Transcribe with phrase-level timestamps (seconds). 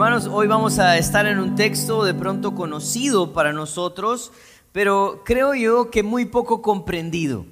[0.00, 4.32] Hermanos, hoy vamos a estar en un texto de pronto conocido para nosotros,
[4.72, 7.44] pero creo yo que muy poco comprendido.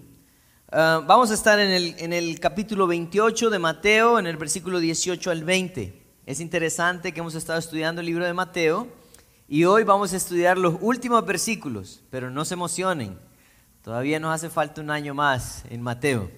[0.73, 4.80] Ah, vamos a estar en el, en el capítulo 28 de Mateo, en el versículo
[4.80, 6.03] 18 al 20.
[6.25, 8.89] Es interesante que hemos estado estudiando el libro de Mateo
[9.46, 13.19] y hoy vamos a estudiar los últimos versículos, pero no se emocionen,
[13.83, 16.30] todavía nos hace falta un año más en Mateo.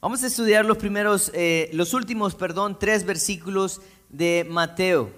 [0.00, 3.80] Vamos a estudiar los primeros, eh, los últimos, perdón, tres versículos
[4.12, 5.10] de Mateo,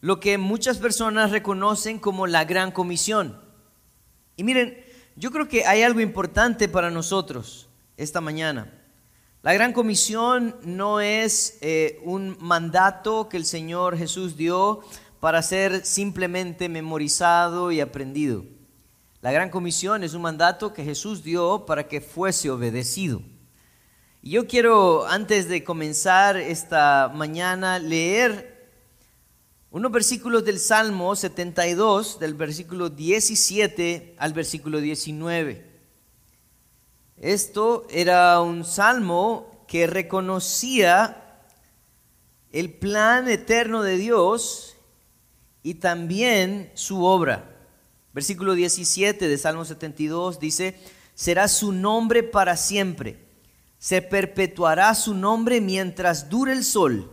[0.00, 3.40] lo que muchas personas reconocen como la gran comisión.
[4.36, 4.84] Y miren,
[5.16, 8.72] yo creo que hay algo importante para nosotros esta mañana.
[9.42, 14.80] La gran comisión no es eh, un mandato que el Señor Jesús dio
[15.20, 18.44] para ser simplemente memorizado y aprendido.
[19.20, 23.22] La gran comisión es un mandato que Jesús dio para que fuese obedecido.
[24.26, 28.70] Yo quiero, antes de comenzar esta mañana, leer
[29.70, 35.66] unos versículos del Salmo 72, del versículo 17 al versículo 19.
[37.18, 41.42] Esto era un salmo que reconocía
[42.50, 44.78] el plan eterno de Dios
[45.62, 47.58] y también su obra.
[48.14, 50.80] Versículo 17 de Salmo 72 dice,
[51.14, 53.23] será su nombre para siempre
[53.84, 57.10] se perpetuará su nombre mientras dure el sol.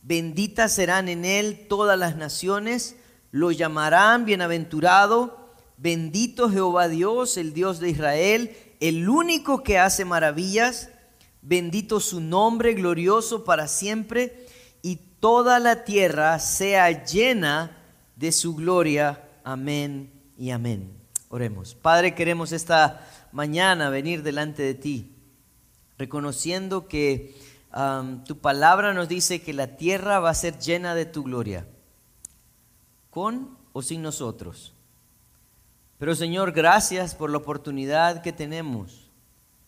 [0.00, 2.94] Benditas serán en él todas las naciones,
[3.32, 10.88] lo llamarán bienaventurado, bendito Jehová Dios, el Dios de Israel, el único que hace maravillas,
[11.40, 14.46] bendito su nombre glorioso para siempre,
[14.82, 17.76] y toda la tierra sea llena
[18.14, 19.28] de su gloria.
[19.42, 20.92] Amén y amén.
[21.28, 21.74] Oremos.
[21.74, 25.11] Padre, queremos esta mañana venir delante de ti
[25.98, 27.34] reconociendo que
[28.26, 31.66] tu palabra nos dice que la tierra va a ser llena de tu gloria,
[33.10, 34.74] con o sin nosotros.
[35.98, 39.10] Pero Señor, gracias por la oportunidad que tenemos,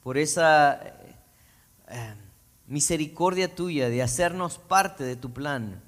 [0.02, 0.92] por esa eh,
[1.88, 2.14] eh,
[2.66, 5.80] misericordia tuya de hacernos parte de tu plan.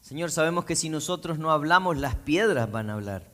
[0.00, 3.30] Señor, sabemos que si nosotros no hablamos, las piedras van a hablar.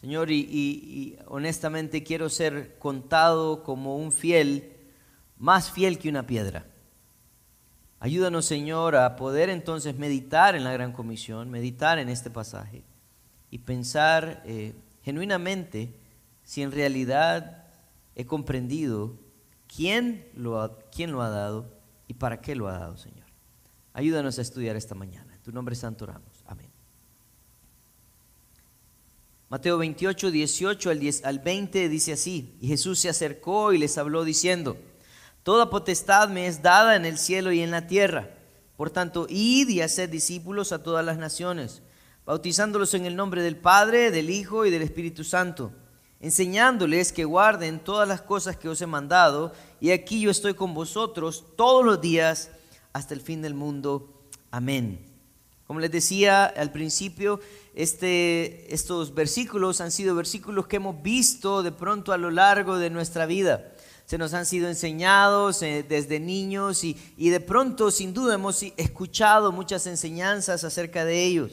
[0.00, 4.77] Señor, y honestamente quiero ser contado como un fiel
[5.38, 6.66] más fiel que una piedra.
[8.00, 12.84] Ayúdanos, Señor, a poder entonces meditar en la gran comisión, meditar en este pasaje
[13.50, 15.94] y pensar eh, genuinamente
[16.44, 17.64] si en realidad
[18.14, 19.16] he comprendido
[19.74, 21.66] quién lo, ha, quién lo ha dado
[22.06, 23.26] y para qué lo ha dado, Señor.
[23.92, 25.34] Ayúdanos a estudiar esta mañana.
[25.34, 26.44] En tu nombre santo oramos.
[26.46, 26.68] Amén.
[29.50, 33.96] Mateo 28, 18 al, 10, al 20 dice así, y Jesús se acercó y les
[33.98, 34.76] habló diciendo,
[35.48, 38.28] Toda potestad me es dada en el cielo y en la tierra.
[38.76, 41.80] Por tanto, id y haced discípulos a todas las naciones,
[42.26, 45.72] bautizándolos en el nombre del Padre, del Hijo y del Espíritu Santo,
[46.20, 50.74] enseñándoles que guarden todas las cosas que os he mandado, y aquí yo estoy con
[50.74, 52.50] vosotros todos los días
[52.92, 54.28] hasta el fin del mundo.
[54.50, 55.02] Amén.
[55.66, 57.40] Como les decía al principio,
[57.74, 62.90] este, estos versículos han sido versículos que hemos visto de pronto a lo largo de
[62.90, 63.72] nuestra vida
[64.08, 68.62] se nos han sido enseñados eh, desde niños y, y de pronto sin duda hemos
[68.78, 71.52] escuchado muchas enseñanzas acerca de ellos.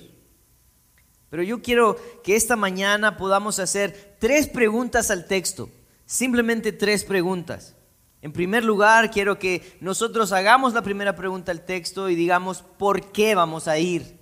[1.29, 5.69] Pero yo quiero que esta mañana podamos hacer tres preguntas al texto,
[6.05, 7.75] simplemente tres preguntas.
[8.21, 13.11] En primer lugar, quiero que nosotros hagamos la primera pregunta al texto y digamos, ¿por
[13.11, 14.17] qué vamos a ir?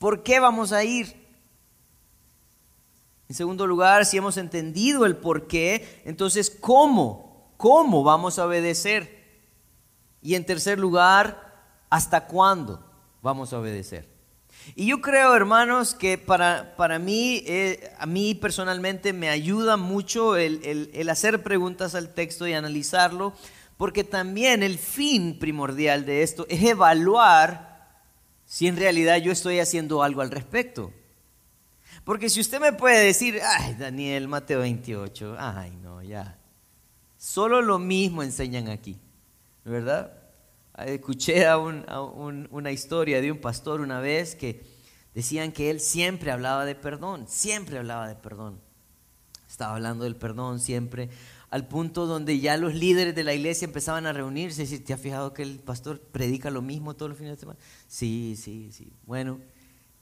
[0.00, 1.24] ¿Por qué vamos a ir?
[3.28, 7.29] En segundo lugar, si hemos entendido el por qué, entonces, ¿cómo?
[7.60, 9.20] ¿Cómo vamos a obedecer?
[10.22, 12.82] Y en tercer lugar, ¿hasta cuándo
[13.20, 14.08] vamos a obedecer?
[14.74, 20.38] Y yo creo, hermanos, que para, para mí, eh, a mí personalmente me ayuda mucho
[20.38, 23.34] el, el hacer preguntas al texto y analizarlo,
[23.76, 27.90] porque también el fin primordial de esto es evaluar
[28.46, 30.94] si en realidad yo estoy haciendo algo al respecto.
[32.04, 36.39] Porque si usted me puede decir, ay, Daniel, Mateo 28, ay, no, ya,
[37.20, 38.96] Solo lo mismo enseñan aquí,
[39.66, 40.10] ¿verdad?
[40.86, 44.64] Escuché a, una historia de un pastor una vez que
[45.14, 48.58] decían que él siempre hablaba de perdón, siempre hablaba de perdón.
[49.46, 51.10] Estaba hablando del perdón siempre,
[51.50, 54.94] al punto donde ya los líderes de la iglesia empezaban a reunirse y decir, ¿te
[54.94, 57.58] has fijado que el pastor predica lo mismo todos los fines de semana?
[57.86, 58.94] Sí, sí, sí.
[59.04, 59.40] Bueno,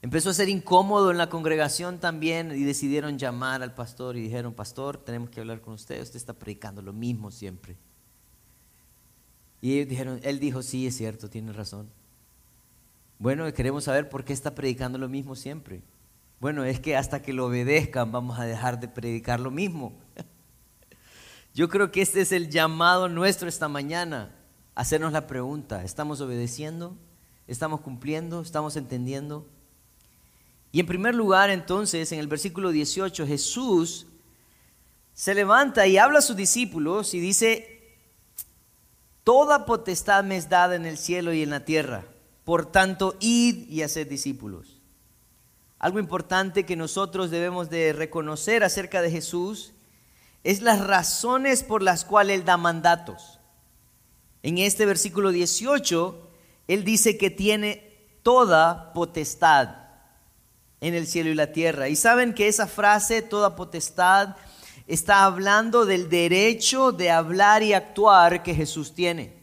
[0.01, 4.53] Empezó a ser incómodo en la congregación también y decidieron llamar al pastor y dijeron,
[4.53, 7.75] pastor, tenemos que hablar con usted, usted está predicando lo mismo siempre.
[9.61, 11.89] Y dijeron, él dijo, sí, es cierto, tiene razón.
[13.17, 15.81] Bueno, queremos saber por qué está predicando lo mismo siempre.
[16.39, 19.91] Bueno, es que hasta que lo obedezcan vamos a dejar de predicar lo mismo.
[21.53, 24.33] Yo creo que este es el llamado nuestro esta mañana,
[24.75, 26.95] hacernos la pregunta, ¿estamos obedeciendo?
[27.47, 28.39] ¿Estamos cumpliendo?
[28.39, 29.45] ¿Estamos entendiendo?
[30.71, 34.05] Y en primer lugar, entonces, en el versículo 18, Jesús
[35.13, 37.79] se levanta y habla a sus discípulos y dice,
[39.23, 42.05] Toda potestad me es dada en el cielo y en la tierra.
[42.45, 44.81] Por tanto, id y haced discípulos.
[45.77, 49.73] Algo importante que nosotros debemos de reconocer acerca de Jesús
[50.43, 53.39] es las razones por las cuales Él da mandatos.
[54.41, 56.31] En este versículo 18,
[56.67, 59.78] Él dice que tiene toda potestad
[60.81, 61.89] en el cielo y la tierra.
[61.89, 64.35] Y saben que esa frase, toda potestad,
[64.87, 69.37] está hablando del derecho de hablar y actuar que Jesús tiene.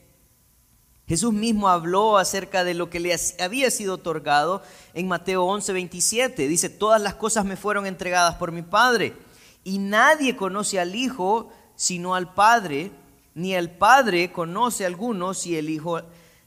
[1.06, 4.62] Jesús mismo habló acerca de lo que le había sido otorgado
[4.92, 6.48] en Mateo 11, 27.
[6.48, 9.14] Dice, todas las cosas me fueron entregadas por mi Padre.
[9.62, 12.90] Y nadie conoce al Hijo sino al Padre,
[13.34, 16.00] ni el Padre conoce a alguno si el Hijo,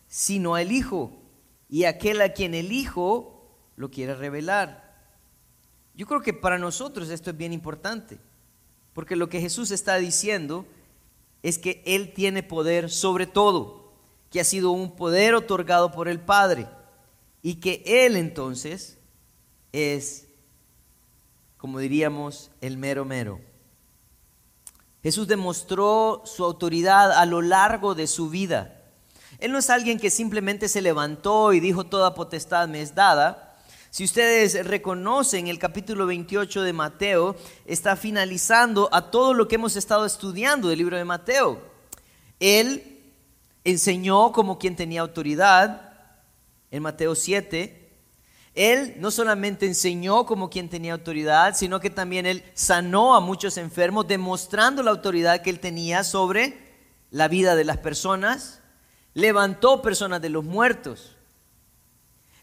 [0.07, 1.11] sino al Hijo,
[1.69, 3.38] y aquel a quien el Hijo
[3.79, 4.93] lo quiere revelar.
[5.95, 8.19] Yo creo que para nosotros esto es bien importante,
[8.93, 10.65] porque lo que Jesús está diciendo
[11.43, 13.93] es que Él tiene poder sobre todo
[14.29, 16.67] que ha sido un poder otorgado por el Padre
[17.41, 18.97] y que Él entonces
[19.71, 20.27] es,
[21.55, 23.39] como diríamos, el mero mero.
[25.01, 28.83] Jesús demostró su autoridad a lo largo de su vida.
[29.37, 33.45] Él no es alguien que simplemente se levantó y dijo toda potestad me es dada.
[33.91, 39.75] Si ustedes reconocen el capítulo 28 de Mateo, está finalizando a todo lo que hemos
[39.75, 41.59] estado estudiando del libro de Mateo.
[42.39, 43.01] Él
[43.63, 45.93] enseñó como quien tenía autoridad
[46.69, 47.89] en Mateo 7.
[48.53, 53.57] Él no solamente enseñó como quien tenía autoridad, sino que también él sanó a muchos
[53.57, 56.59] enfermos, demostrando la autoridad que él tenía sobre
[57.09, 58.61] la vida de las personas.
[59.15, 61.15] Levantó personas de los muertos.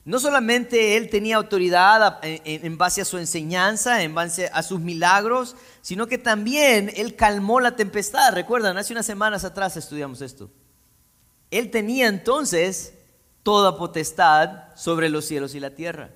[0.07, 5.57] No solamente él tenía autoridad en base a su enseñanza, en base a sus milagros,
[5.83, 8.33] sino que también él calmó la tempestad.
[8.33, 10.49] Recuerdan, hace unas semanas atrás estudiamos esto.
[11.51, 12.95] Él tenía entonces
[13.43, 16.11] toda potestad sobre los cielos y la tierra.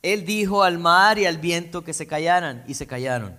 [0.00, 3.38] Él dijo al mar y al viento que se callaran y se callaron.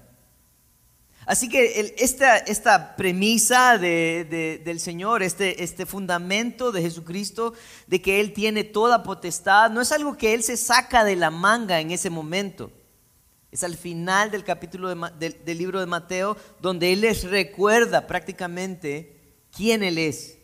[1.26, 7.54] Así que esta, esta, premisa del Señor, este, este fundamento de Jesucristo,
[7.88, 11.32] de que Él tiene toda potestad, no es algo que Él se saca de la
[11.32, 12.72] manga en ese momento.
[13.52, 19.84] Es al final del capítulo del libro de Mateo donde Él les recuerda prácticamente quién
[19.84, 20.38] Él es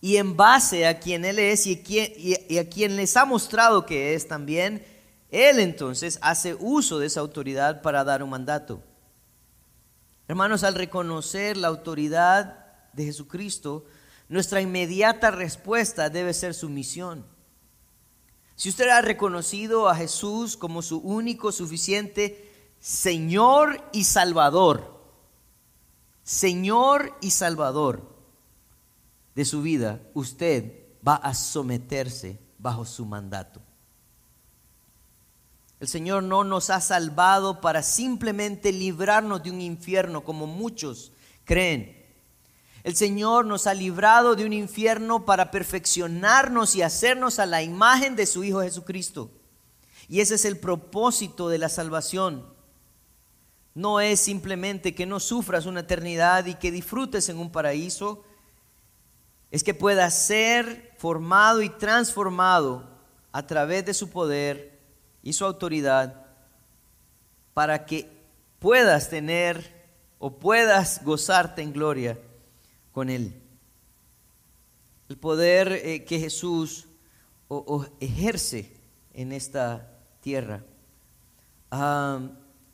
[0.00, 4.28] y en base a quien Él es y, a quien les ha mostrado que es
[4.28, 4.84] también,
[5.30, 8.82] Él entonces hace uso de esa autoridad para dar un mandato.
[10.28, 13.84] Hermanos, al reconocer la autoridad de Jesucristo,
[14.28, 17.24] nuestra inmediata respuesta debe ser sumisión.
[18.56, 24.96] Si usted ha reconocido a Jesús como su único, suficiente Señor y Salvador,
[26.24, 28.16] Señor y Salvador,
[29.36, 30.72] de su vida, usted
[31.06, 33.60] va a someterse bajo su mandato.
[35.78, 41.12] El Señor no nos ha salvado para simplemente librarnos de un infierno como muchos
[41.44, 42.04] creen.
[42.82, 48.16] El Señor nos ha librado de un infierno para perfeccionarnos y hacernos a la imagen
[48.16, 49.30] de su Hijo Jesucristo.
[50.08, 52.46] Y ese es el propósito de la salvación.
[53.74, 58.24] No es simplemente que no sufras una eternidad y que disfrutes en un paraíso,
[59.50, 62.88] es que pueda ser formado y transformado
[63.32, 64.75] a través de su poder
[65.26, 66.24] y su autoridad
[67.52, 68.08] para que
[68.60, 69.74] puedas tener
[70.20, 72.16] o puedas gozarte en gloria
[72.92, 73.34] con Él.
[75.08, 76.86] El poder eh, que Jesús
[77.98, 78.72] ejerce
[79.14, 79.90] en esta
[80.20, 80.62] tierra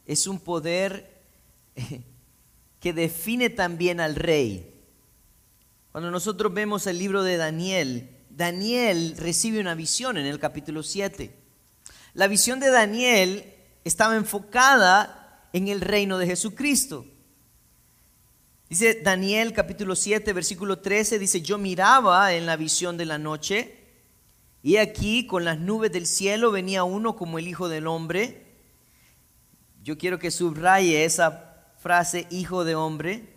[0.05, 1.23] es un poder
[2.81, 4.79] que define también al rey.
[5.91, 11.42] Cuando nosotros vemos el libro de Daniel, Daniel recibe una visión en el capítulo 7.
[12.15, 13.55] La visión de Daniel
[13.85, 17.07] estaba enfocada en el reino de Jesucristo.
[18.69, 23.79] Dice Daniel capítulo 7, versículo 13, dice, yo miraba en la visión de la noche
[24.63, 28.47] y aquí con las nubes del cielo venía uno como el Hijo del Hombre.
[29.83, 33.33] Yo quiero que subraye esa frase, Hijo de Hombre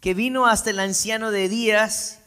[0.00, 2.20] que vino hasta el anciano de Días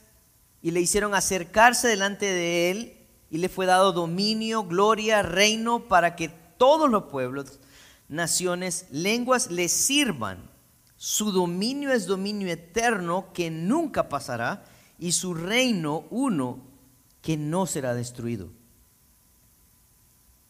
[0.62, 3.01] y le hicieron acercarse delante de él
[3.32, 7.62] y le fue dado dominio, gloria, reino para que todos los pueblos,
[8.10, 10.52] naciones, lenguas le sirvan.
[10.98, 14.66] Su dominio es dominio eterno que nunca pasará
[15.00, 16.60] y su reino uno
[17.22, 18.50] que no será destruido.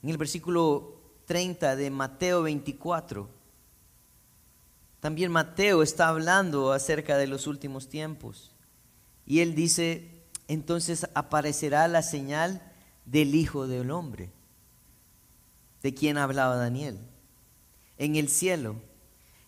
[0.01, 3.29] En el versículo 30 de Mateo 24,
[4.99, 8.51] también Mateo está hablando acerca de los últimos tiempos.
[9.27, 12.70] Y él dice, entonces aparecerá la señal
[13.11, 14.31] del Hijo del Hombre,
[15.83, 16.97] de quien hablaba Daniel,
[17.97, 18.77] en el cielo.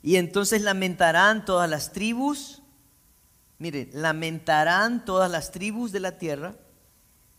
[0.01, 2.62] Y entonces lamentarán todas las tribus,
[3.60, 6.58] mire, lamentarán todas las tribus de la tierra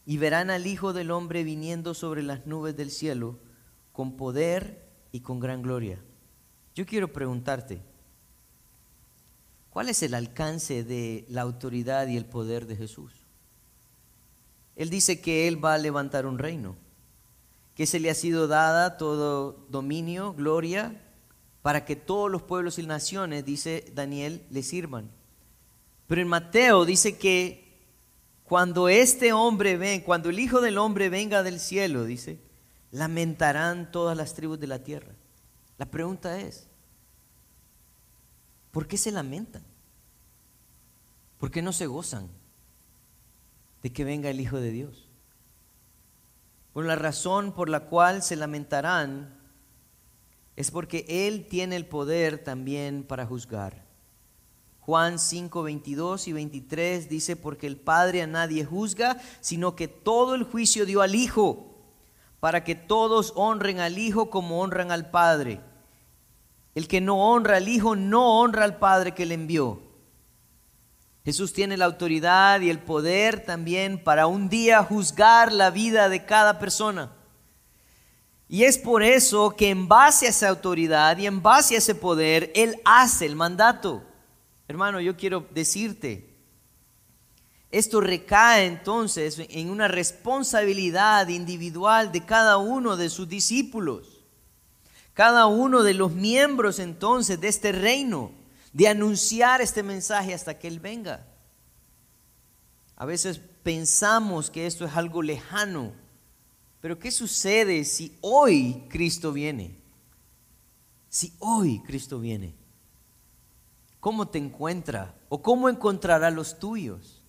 [0.06, 3.38] y verán al Hijo del Hombre viniendo sobre las nubes del cielo
[3.92, 6.02] con poder y con gran gloria.
[6.74, 7.82] Yo quiero preguntarte,
[9.68, 13.23] ¿cuál es el alcance de la autoridad y el poder de Jesús?
[14.76, 16.76] Él dice que Él va a levantar un reino,
[17.74, 21.00] que se le ha sido dada todo dominio, gloria,
[21.62, 25.10] para que todos los pueblos y naciones, dice Daniel, le sirvan.
[26.06, 27.64] Pero en Mateo dice que
[28.44, 32.38] cuando este hombre ven, cuando el Hijo del Hombre venga del cielo, dice,
[32.90, 35.14] lamentarán todas las tribus de la tierra.
[35.78, 36.68] La pregunta es,
[38.70, 39.64] ¿por qué se lamentan?
[41.38, 42.28] ¿Por qué no se gozan
[43.84, 45.10] de que venga el Hijo de Dios?
[46.72, 49.38] Por la razón por la cual se lamentarán
[50.56, 53.84] es porque Él tiene el poder también para juzgar.
[54.80, 60.34] Juan 5, 22 y 23 dice, porque el Padre a nadie juzga, sino que todo
[60.34, 61.76] el juicio dio al Hijo,
[62.40, 65.60] para que todos honren al Hijo como honran al Padre.
[66.74, 69.83] El que no honra al Hijo no honra al Padre que le envió.
[71.24, 76.26] Jesús tiene la autoridad y el poder también para un día juzgar la vida de
[76.26, 77.12] cada persona.
[78.46, 81.94] Y es por eso que en base a esa autoridad y en base a ese
[81.94, 84.02] poder, Él hace el mandato.
[84.68, 86.28] Hermano, yo quiero decirte,
[87.70, 94.22] esto recae entonces en una responsabilidad individual de cada uno de sus discípulos,
[95.14, 98.30] cada uno de los miembros entonces de este reino,
[98.74, 101.24] de anunciar este mensaje hasta que Él venga.
[102.96, 105.92] A veces pensamos que esto es algo lejano,
[106.80, 109.78] pero ¿qué sucede si hoy Cristo viene?
[111.08, 112.54] Si hoy Cristo viene.
[114.00, 115.14] ¿Cómo te encuentra?
[115.28, 117.22] ¿O cómo encontrará los tuyos?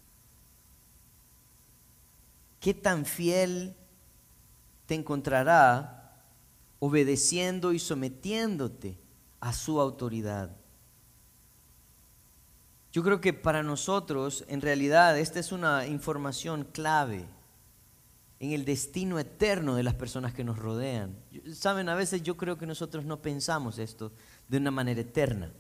[2.60, 3.76] ¿Qué tan fiel
[4.88, 6.26] te encontrará
[6.80, 8.98] obedeciendo y sometiéndote
[9.40, 10.65] a su autoridad?
[12.96, 17.26] Yo creo que para nosotros, en realidad, esta es una información clave
[18.40, 21.14] en el destino eterno de las personas que nos rodean.
[21.52, 24.14] Saben, a veces yo creo que nosotros no pensamos esto
[24.48, 25.52] de una manera eterna.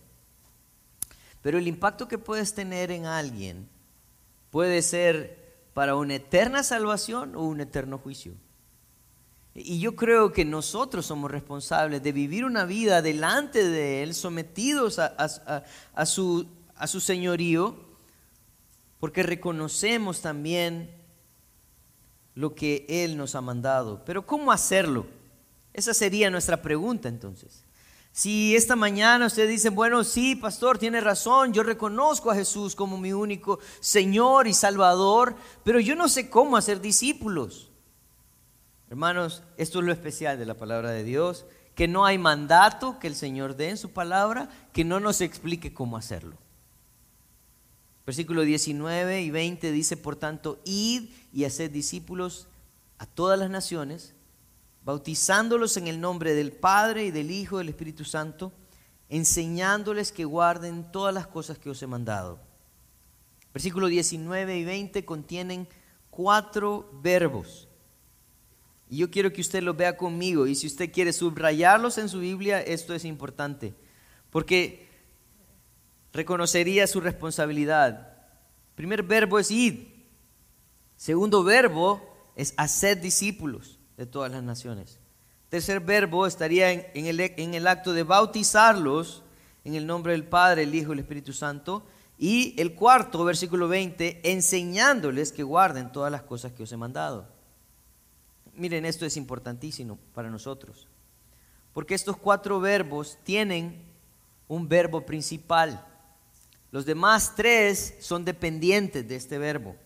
[1.41, 3.67] Pero el impacto que puedes tener en alguien
[4.49, 8.31] puede ser para una eterna salvación o un eterno juicio.
[9.53, 14.99] Y yo creo que nosotros somos responsables de vivir una vida delante de Él, sometidos
[14.99, 17.75] a, su, a su señorío,
[18.99, 20.89] porque reconocemos también
[22.33, 24.03] lo que Él nos ha mandado.
[24.05, 25.05] Pero ¿cómo hacerlo?
[25.73, 27.63] Esa sería nuestra pregunta entonces.
[28.11, 32.97] Si esta mañana usted dice, bueno, sí, pastor, tiene razón, yo reconozco a Jesús como
[32.97, 37.71] mi único Señor y Salvador, pero yo no sé cómo hacer discípulos.
[38.89, 43.07] Hermanos, esto es lo especial de la palabra de Dios, que no hay mandato que
[43.07, 46.37] el Señor dé en su palabra que no nos explique cómo hacerlo.
[48.05, 52.47] Versículo 19 y 20 dice, por tanto, id y haced discípulos
[52.97, 54.13] a todas las naciones
[54.85, 58.53] bautizándolos en el nombre del Padre y del Hijo y del Espíritu Santo,
[59.09, 62.39] enseñándoles que guarden todas las cosas que os he mandado.
[63.51, 65.67] Versículos 19 y 20 contienen
[66.11, 67.67] cuatro verbos.
[68.87, 70.45] Y yo quiero que usted los vea conmigo.
[70.45, 73.73] Y si usted quiere subrayarlos en su Biblia, esto es importante.
[74.29, 74.84] Porque
[76.15, 78.13] reconocería su responsabilidad.
[78.73, 79.87] Primer verbo es id.
[80.95, 82.01] Segundo verbo
[82.35, 84.99] es hacer discípulos de todas las naciones.
[85.49, 89.23] Tercer verbo estaría en, el, en el acto de bautizarlos
[89.63, 91.85] en el nombre del Padre, el Hijo y el Espíritu Santo.
[92.17, 97.27] Y el cuarto, versículo 20, enseñándoles que guarden todas las cosas que os he mandado.
[98.53, 100.87] Miren, esto es importantísimo para nosotros.
[101.73, 103.83] Porque estos cuatro verbos tienen
[104.47, 105.85] un verbo principal.
[106.75, 109.77] Los demás tres son dependientes de este verbo.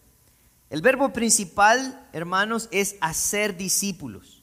[0.72, 4.41] El verbo principal, hermanos, es hacer discípulos.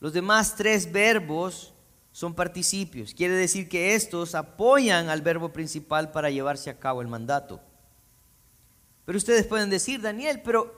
[0.00, 1.72] Los demás tres verbos
[2.10, 3.14] son participios.
[3.14, 7.60] Quiere decir que estos apoyan al verbo principal para llevarse a cabo el mandato.
[9.04, 10.74] Pero ustedes pueden decir, Daniel, pero,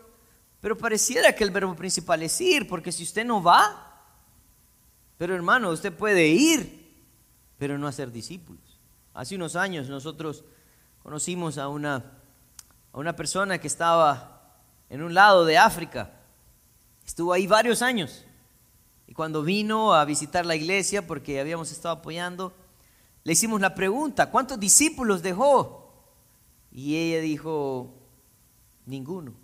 [0.61, 4.05] pero pareciera que el verbo principal es ir, porque si usted no va,
[5.17, 6.93] pero hermano, usted puede ir,
[7.57, 8.79] pero no hacer discípulos.
[9.15, 10.45] Hace unos años nosotros
[11.03, 12.05] conocimos a una,
[12.93, 14.55] a una persona que estaba
[14.89, 16.13] en un lado de África.
[17.05, 18.25] Estuvo ahí varios años.
[19.07, 22.55] Y cuando vino a visitar la iglesia, porque habíamos estado apoyando,
[23.25, 25.93] le hicimos la pregunta, ¿cuántos discípulos dejó?
[26.71, 27.93] Y ella dijo,
[28.87, 29.35] ninguno.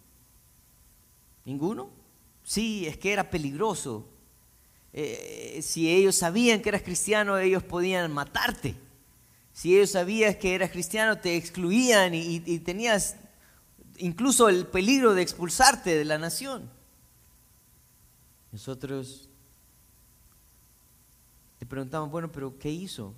[1.45, 1.91] ¿Ninguno?
[2.45, 4.09] Sí, es que era peligroso.
[4.93, 8.75] Eh, si ellos sabían que eras cristiano, ellos podían matarte.
[9.59, 13.17] Si ellos sabían que eras cristiano, te excluían y, tenías
[13.97, 16.71] incluso el peligro de expulsarte de la nación.
[18.53, 19.29] Nosotros
[21.59, 23.17] le preguntamos, bueno, pero ¿qué hizo?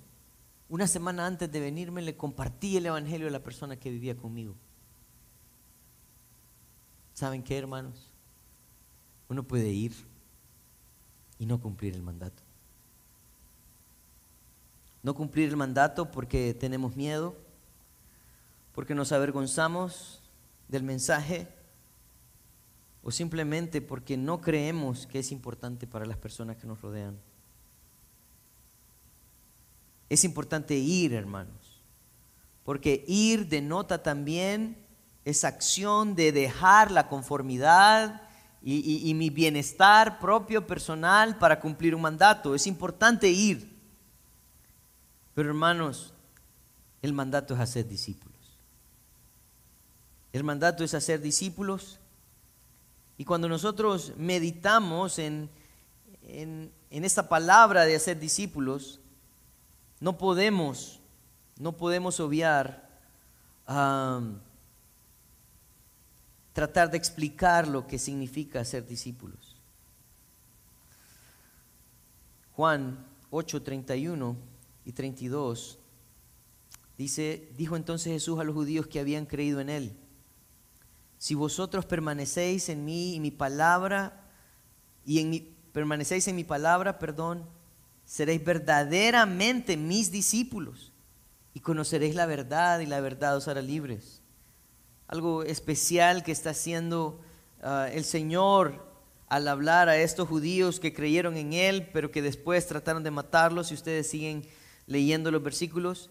[0.67, 4.55] Una semana antes de venirme le compartí el Evangelio a la persona que vivía conmigo.
[7.13, 8.09] ¿Saben qué, hermanos?
[9.29, 9.93] Uno puede ir
[11.37, 12.41] y no cumplir el mandato.
[15.03, 17.35] No cumplir el mandato porque tenemos miedo,
[18.73, 20.21] porque nos avergonzamos
[20.67, 21.47] del mensaje
[23.03, 27.17] o simplemente porque no creemos que es importante para las personas que nos rodean.
[30.09, 31.81] Es importante ir, hermanos,
[32.63, 34.77] porque ir denota también
[35.25, 38.21] esa acción de dejar la conformidad
[38.63, 42.53] y, mi bienestar propio, personal, para cumplir un mandato.
[42.53, 43.70] Es importante ir.
[45.33, 46.13] Pero hermanos,
[47.01, 48.31] el mandato es hacer discípulos.
[50.33, 51.99] El mandato es hacer discípulos.
[53.17, 55.49] Y cuando nosotros meditamos en,
[56.23, 58.99] en, esta palabra de hacer discípulos,
[59.99, 60.99] no podemos,
[61.57, 62.89] no podemos obviar
[66.53, 69.55] tratar de explicar lo que significa ser discípulos.
[72.55, 74.35] Juan 8:31
[74.85, 75.79] y 32,
[76.97, 79.97] dice, dijo entonces Jesús a los judíos que habían creído en él,
[81.17, 84.27] si vosotros permanecéis en mí y mi palabra,
[85.05, 85.39] y en mi,
[85.71, 87.45] permanecéis en mi palabra, perdón,
[88.05, 90.91] seréis verdaderamente mis discípulos
[91.53, 94.21] y conoceréis la verdad y la verdad os hará libres.
[95.07, 97.21] Algo especial que está haciendo
[97.61, 98.89] ah, el Señor
[99.27, 103.67] al hablar a estos judíos que creyeron en Él, pero que después trataron de matarlos,
[103.67, 104.45] si ustedes siguen
[104.91, 106.09] leyendo los versículos,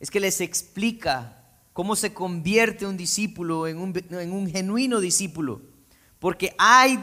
[0.00, 5.62] es que les explica cómo se convierte un discípulo en un, en un genuino discípulo.
[6.18, 6.98] Porque hay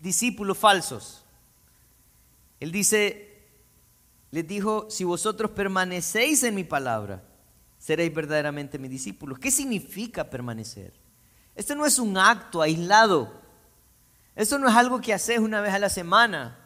[0.00, 1.24] discípulos falsos.
[2.60, 3.42] Él dice,
[4.30, 7.24] les dijo, si vosotros permanecéis en mi palabra,
[7.78, 9.40] seréis verdaderamente mis discípulos.
[9.40, 10.94] ¿Qué significa permanecer?
[11.56, 13.42] Esto no es un acto aislado.
[14.36, 16.58] Esto no es algo que haces una vez a la semana.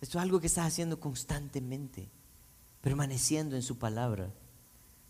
[0.00, 2.10] Esto es algo que estás haciendo constantemente
[2.86, 4.30] permaneciendo en su palabra.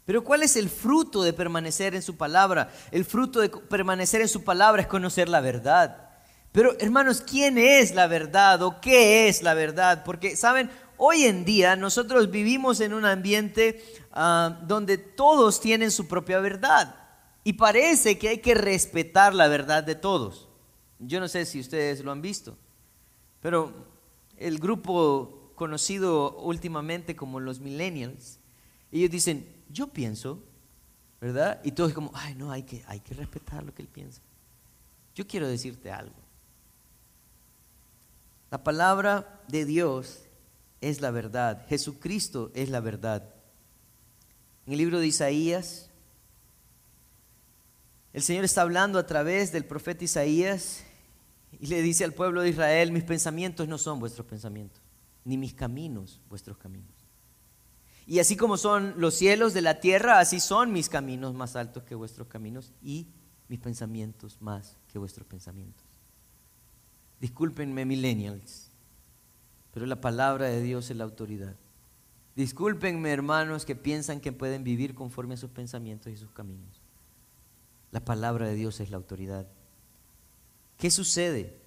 [0.07, 2.73] Pero ¿cuál es el fruto de permanecer en su palabra?
[2.91, 6.09] El fruto de permanecer en su palabra es conocer la verdad.
[6.53, 10.05] Pero hermanos, ¿quién es la verdad o qué es la verdad?
[10.07, 10.71] Porque, ¿saben?
[10.97, 16.97] Hoy en día nosotros vivimos en un ambiente ah, donde todos tienen su propia verdad
[17.45, 20.49] y parece que hay que respetar la verdad de todos.
[20.99, 22.57] Yo no sé si ustedes lo han visto,
[23.43, 23.71] pero
[24.39, 28.39] el grupo conocido últimamente como los millennials.
[28.93, 30.41] Ellos dicen, yo pienso,
[31.21, 31.61] ¿verdad?
[31.65, 34.21] Y todos como, ay, no, hay que, hay que respetar lo que él piensa.
[35.17, 36.15] Yo quiero decirte algo.
[38.51, 40.21] La palabra de Dios
[40.81, 41.67] es la verdad.
[41.69, 43.35] Jesucristo es la verdad.
[44.67, 45.91] En el libro de Isaías,
[48.13, 50.85] el Señor está hablando a través del profeta Isaías
[51.59, 54.86] y le dice al pueblo de Israel, mis pensamientos no son vuestros pensamientos
[55.27, 56.95] ni mis caminos vuestros caminos.
[58.07, 61.83] Y así como son los cielos de la tierra, así son mis caminos más altos
[61.83, 63.09] que vuestros caminos y
[63.49, 65.85] mis pensamientos más que vuestros pensamientos.
[67.21, 68.71] Discúlpenme, millennials,
[69.75, 71.57] pero la palabra de Dios es la autoridad.
[72.37, 76.81] Discúlpenme, hermanos, que piensan que pueden vivir conforme a sus pensamientos y sus caminos.
[77.91, 79.49] La palabra de Dios es la autoridad.
[80.77, 81.66] ¿Qué sucede?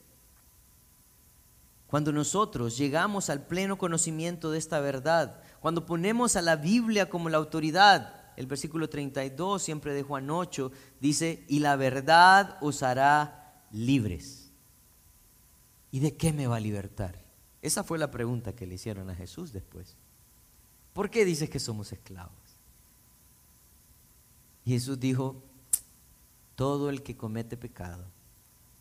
[1.89, 7.29] Cuando nosotros llegamos al pleno conocimiento de esta verdad, cuando ponemos a la Biblia como
[7.29, 13.65] la autoridad, el versículo 32 siempre de Juan 8 dice, y la verdad os hará
[13.71, 14.51] libres.
[15.89, 17.25] ¿Y de qué me va a libertar?
[17.63, 19.97] Esa fue la pregunta que le hicieron a Jesús después.
[20.93, 22.31] ¿Por qué dices que somos esclavos?
[24.63, 25.43] Jesús dijo,
[26.53, 28.05] todo el que comete pecado,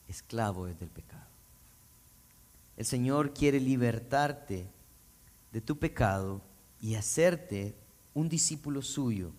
[0.09, 1.38] esclavo es del pecado.
[2.79, 4.71] El Señor quiere libertarte
[5.51, 6.41] de tu pecado
[6.81, 7.75] y hacerte
[8.15, 9.33] un discípulo suyo.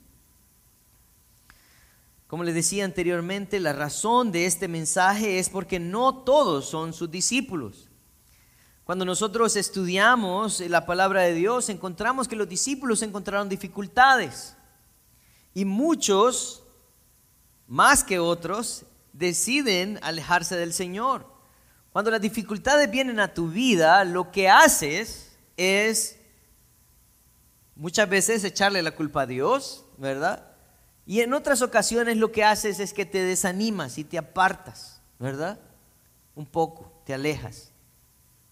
[2.28, 7.10] Como les decía anteriormente, la razón de este mensaje es porque no todos son sus
[7.10, 7.88] discípulos.
[8.84, 14.58] Cuando nosotros estudiamos la palabra de Dios, encontramos que los discípulos encontraron dificultades.
[15.54, 16.62] Y muchos,
[17.67, 21.38] más que otros, deciden alejarse del Señor.
[22.00, 26.16] Cuando las dificultades vienen a tu vida, lo que haces es
[27.76, 30.46] muchas veces echarle la culpa a Dios, ¿verdad?
[31.06, 35.60] Y en otras ocasiones lo que haces es que te desanimas y te apartas, ¿verdad?
[36.36, 37.74] Un poco, te alejas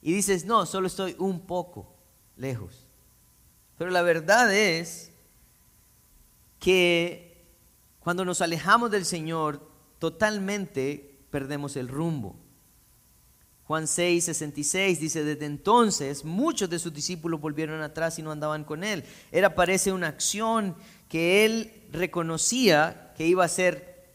[0.01, 1.95] y dices, no, solo estoy un poco
[2.35, 2.85] lejos.
[3.77, 5.13] Pero la verdad es
[6.59, 7.47] que
[8.01, 9.65] cuando nos alejamos del Señor,
[9.99, 12.35] totalmente perdemos el rumbo.
[13.67, 18.63] Juan 6, 66 dice, desde entonces muchos de sus discípulos volvieron atrás y no andaban
[18.63, 19.03] con él.
[19.29, 20.77] Era, parece, una acción
[21.09, 24.05] que él reconocía que iba a ser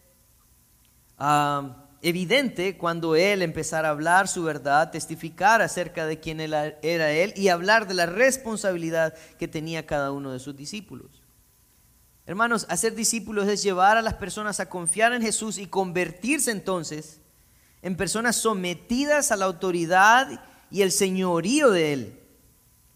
[1.18, 7.34] ah, evidente cuando él empezara a hablar su verdad, testificar acerca de quién era él
[7.36, 11.22] y hablar de la responsabilidad que tenía cada uno de sus discípulos.
[12.24, 17.21] Hermanos, hacer discípulos es llevar a las personas a confiar en Jesús y convertirse entonces
[17.82, 22.18] en personas sometidas a la autoridad y el señorío de Él.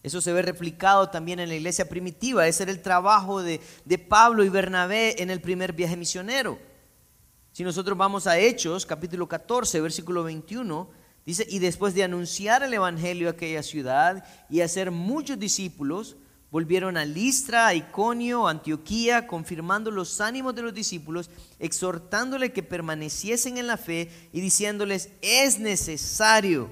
[0.03, 2.46] Eso se ve replicado también en la iglesia primitiva.
[2.46, 6.59] Ese era el trabajo de, de Pablo y Bernabé en el primer viaje misionero.
[7.51, 10.88] Si nosotros vamos a Hechos, capítulo 14, versículo 21,
[11.25, 16.16] dice, y después de anunciar el Evangelio a aquella ciudad y hacer muchos discípulos,
[16.50, 22.62] volvieron a Listra, a Iconio, a Antioquía, confirmando los ánimos de los discípulos, exhortándole que
[22.62, 26.70] permaneciesen en la fe y diciéndoles, es necesario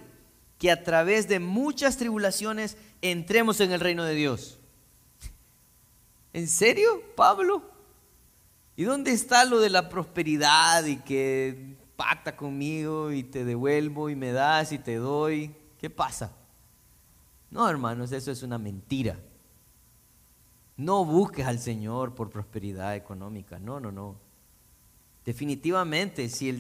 [0.58, 4.58] que a través de muchas tribulaciones entremos en el reino de Dios.
[6.32, 7.62] ¿En serio, Pablo?
[8.76, 14.16] ¿Y dónde está lo de la prosperidad y que pacta conmigo y te devuelvo y
[14.16, 15.54] me das y te doy?
[15.78, 16.32] ¿Qué pasa?
[17.50, 19.16] No, hermanos, eso es una mentira.
[20.76, 23.58] No busques al Señor por prosperidad económica.
[23.58, 24.16] No, no, no.
[25.24, 26.52] Definitivamente, si,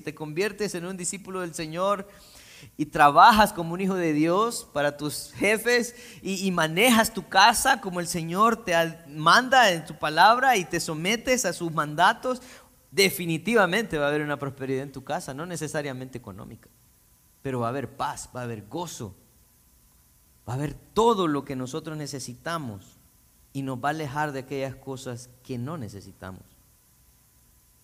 [0.00, 2.08] te conviertes en un discípulo del Señor,
[2.76, 7.98] y trabajas como un hijo de Dios para tus jefes y, manejas tu casa como
[7.98, 8.72] el Señor te
[9.08, 12.40] manda en tu palabra y te sometes a sus mandatos,
[12.92, 16.68] definitivamente va a haber una prosperidad en tu casa, no necesariamente económica,
[17.42, 19.16] pero va a haber paz, va a haber gozo,
[20.48, 23.01] va a haber todo lo que nosotros necesitamos
[23.52, 26.42] y nos va a alejar de aquellas cosas que no necesitamos.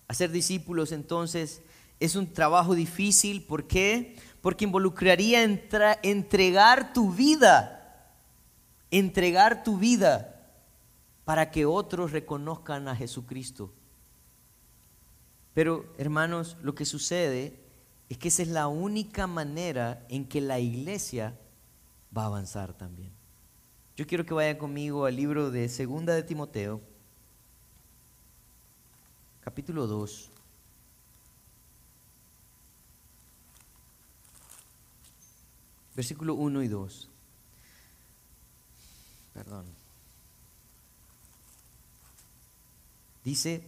[0.07, 1.63] Hacer discípulos entonces
[2.01, 4.17] es un trabajo difícil, ¿por qué?
[4.41, 8.15] porque involucraría entregar tu vida,
[8.91, 10.35] entregar tu vida
[11.25, 13.73] para que otros reconozcan a Jesucristo.
[15.55, 17.61] Pero hermanos, lo que sucede
[18.09, 21.37] es que esa es la única manera en que la iglesia
[22.17, 23.18] va a avanzar también.
[23.99, 26.81] Yo quiero que vayan conmigo al libro de Segunda de Timoteo,
[29.41, 30.31] capítulo 2.
[35.97, 37.09] versículo 1 y 2.
[39.35, 39.67] Perdón.
[43.25, 43.65] Dice,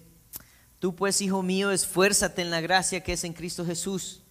[0.78, 4.22] tú pues, hijo mío, esfuérzate en la gracia que es en Cristo Jesús.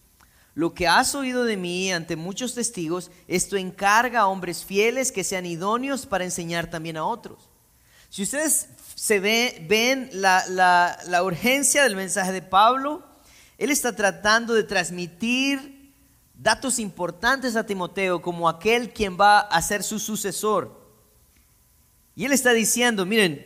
[0.60, 5.24] Lo que has oído de mí ante muchos testigos, esto encarga a hombres fieles que
[5.24, 7.48] sean idóneos para enseñar también a otros.
[8.10, 10.44] Si ustedes se ve, ven la,
[11.08, 13.08] la urgencia del mensaje de Pablo,
[13.58, 15.94] él está tratando de transmitir
[16.34, 20.78] datos importantes a Timoteo como aquel quien va a ser su sucesor.
[22.18, 23.46] Y él está diciendo, miren,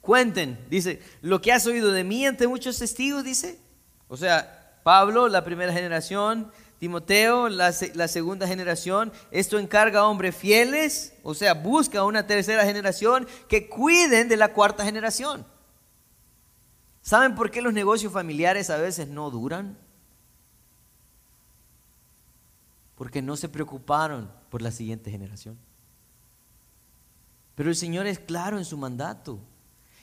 [0.00, 3.58] cuenten, dice, lo que has oído de mí ante muchos testigos, dice.
[4.06, 11.14] O sea, Pablo, la primera generación, Timoteo, la, segunda generación, esto encarga a hombres fieles,
[11.22, 15.46] o sea, busca una tercera generación que cuiden de la cuarta generación.
[17.00, 19.76] ¿Saben por qué los negocios familiares a veces no duran?
[23.02, 25.58] porque no se preocuparon por la siguiente generación.
[27.56, 29.40] Pero el Señor es claro en su mandato.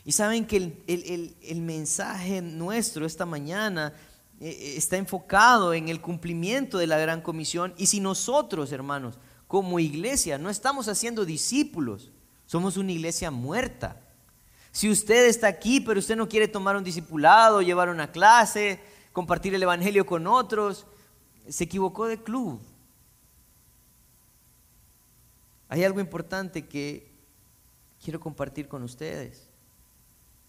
[0.03, 3.93] Y saben que el, mensaje nuestro esta mañana
[4.39, 10.37] está enfocado en el cumplimiento de la gran comisión y si nosotros, hermanos, como iglesia
[10.37, 12.11] no estamos haciendo discípulos,
[12.45, 14.01] somos una iglesia muerta.
[14.71, 18.79] Si usted está aquí pero usted no quiere tomar un discipulado, llevar una clase,
[19.11, 20.85] compartir el Evangelio con otros,
[21.49, 22.61] se equivocó de club.
[25.67, 27.11] Hay algo importante que
[28.03, 29.49] quiero compartir con ustedes.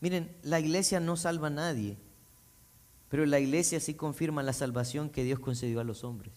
[0.01, 1.99] Miren, la iglesia no salva a nadie,
[3.11, 6.33] pero la iglesia sí confirma la salvación que Dios concedió a los hombres.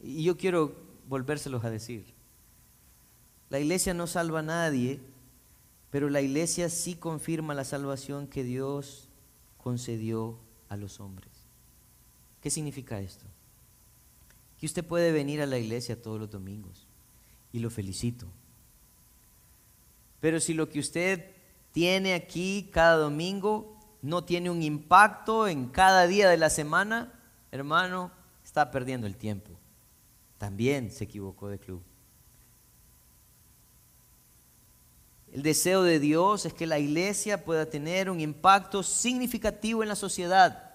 [0.00, 0.72] Y yo quiero
[1.08, 2.14] volvérselos a decir.
[3.50, 5.00] La iglesia no salva a nadie,
[5.90, 9.08] pero la iglesia sí confirma la salvación que Dios
[9.58, 11.30] concedió a los hombres.
[12.40, 13.26] ¿Qué significa esto?
[14.60, 16.86] Que usted puede venir a la iglesia todos los domingos
[17.52, 18.26] y lo felicito.
[20.20, 21.32] Pero si lo que usted
[21.72, 23.73] tiene aquí cada domingo
[24.04, 27.10] no tiene un impacto en cada día de la semana,
[27.50, 28.10] hermano,
[28.44, 29.50] está perdiendo el tiempo.
[30.36, 31.82] También se equivocó de club.
[35.32, 39.96] El deseo de Dios es que la iglesia pueda tener un impacto significativo en la
[39.96, 40.74] sociedad.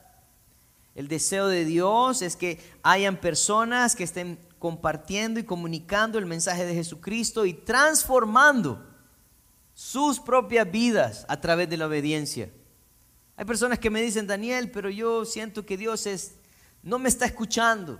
[0.96, 6.66] El deseo de Dios es que hayan personas que estén compartiendo y comunicando el mensaje
[6.66, 8.84] de Jesucristo y transformando
[9.76, 12.50] sus propias vidas a través de la obediencia.
[13.40, 16.36] Hay personas que me dicen, Daniel, pero yo siento que Dios es,
[16.84, 17.98] no me está escuchando.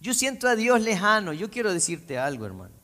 [0.00, 1.34] Yo siento a Dios lejano.
[1.34, 2.74] Yo quiero decirte algo, hermano.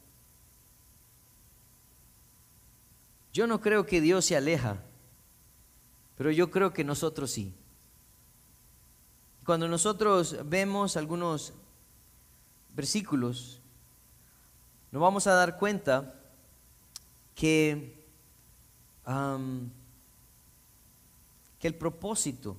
[3.32, 4.76] Yo no creo que Dios se aleja,
[6.18, 7.54] pero yo creo que nosotros sí.
[9.46, 11.54] Cuando nosotros vemos algunos
[12.74, 13.62] versículos,
[14.92, 16.14] nos vamos a dar cuenta
[17.34, 18.04] que,
[21.60, 22.56] que el propósito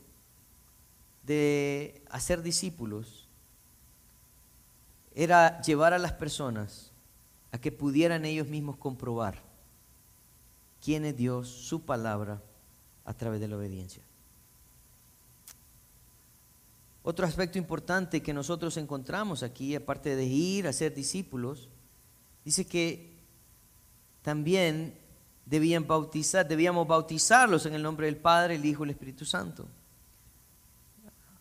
[1.24, 3.28] de hacer discípulos
[5.14, 6.92] era llevar a las personas
[7.52, 9.42] a que pudieran ellos mismos comprobar
[10.82, 12.42] quién es Dios, su palabra,
[13.04, 14.04] a través de la obediencia.
[17.04, 21.70] Otro aspecto importante que nosotros encontramos aquí, aparte de ir a ser discípulos,
[22.46, 23.12] dice que
[24.22, 25.01] también
[25.52, 29.68] debíamos bautizarlos en el nombre del Padre, el Hijo y el Espíritu Santo.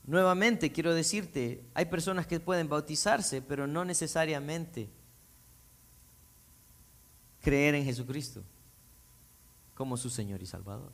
[0.04, 4.90] Nuevamente quiero decirte, hay personas que pueden bautizarse, pero no necesariamente
[7.40, 8.42] creer en Jesucristo
[9.74, 10.90] como su Señor y Salvador.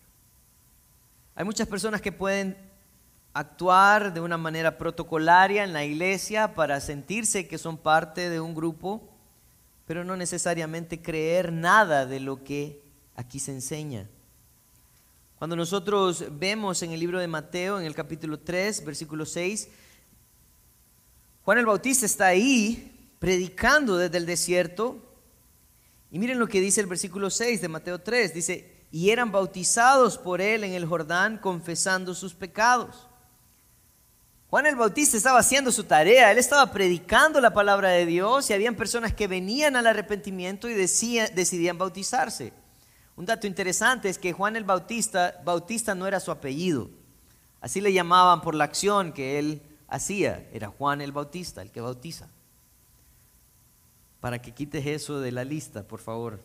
[1.34, 2.58] Hay muchas personas que pueden
[3.32, 8.54] actuar de una manera protocolaria en la iglesia para sentirse que son parte de un
[8.54, 9.08] grupo,
[9.86, 12.85] pero no necesariamente creer nada de lo que
[13.16, 14.08] aquí se enseña.
[15.38, 19.68] Cuando nosotros vemos en el libro de Mateo, en el capítulo 3, versículo 6,
[21.44, 24.98] Juan el Bautista está ahí predicando desde el desierto.
[26.10, 28.32] Y miren lo que dice el versículo 6 de Mateo 3.
[28.32, 33.08] Dice, y eran bautizados por él en el Jordán confesando sus pecados.
[34.48, 38.52] Juan el Bautista estaba haciendo su tarea, él estaba predicando la palabra de Dios y
[38.52, 42.52] habían personas que venían al arrepentimiento y decidían bautizarse.
[43.16, 46.90] Un dato interesante es que Juan el Bautista, Bautista no era su apellido,
[47.60, 51.80] así le llamaban por la acción que él hacía, era Juan el Bautista, el que
[51.80, 52.28] bautiza.
[54.20, 56.40] Para que quites eso de la lista, por favor.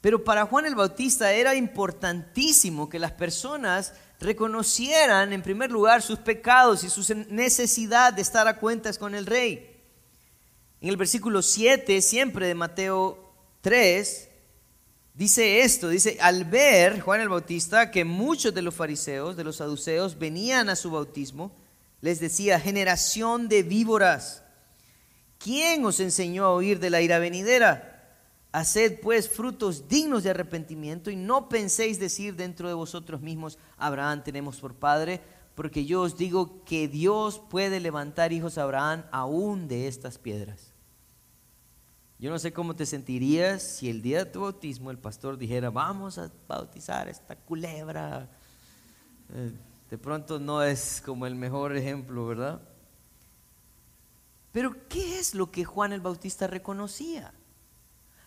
[0.00, 6.18] Pero para Juan el Bautista era importantísimo que las personas reconocieran en primer lugar sus
[6.18, 9.72] pecados y su necesidad de estar a cuentas con el rey.
[10.80, 13.25] En el versículo 7, siempre de Mateo
[13.66, 14.28] 3,
[15.12, 19.56] dice esto, dice, al ver Juan el Bautista que muchos de los fariseos, de los
[19.56, 21.50] saduceos, venían a su bautismo,
[22.00, 24.44] les decía, generación de víboras,
[25.40, 28.14] ¿quién os enseñó a oír de la ira venidera?
[28.52, 34.22] Haced pues frutos dignos de arrepentimiento y no penséis decir dentro de vosotros mismos, Abraham
[34.22, 35.20] tenemos por padre,
[35.56, 40.75] porque yo os digo que Dios puede levantar hijos a Abraham aún de estas piedras.
[42.18, 45.68] Yo no sé cómo te sentirías si el día de tu bautismo el pastor dijera,
[45.68, 48.28] vamos a bautizar esta culebra.
[49.34, 49.52] Eh,
[49.90, 52.62] de pronto no es como el mejor ejemplo, ¿verdad?
[54.52, 57.34] Pero ¿qué es lo que Juan el Bautista reconocía?